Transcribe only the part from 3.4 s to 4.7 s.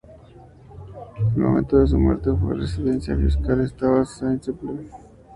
estaba en Saint-Sulpice,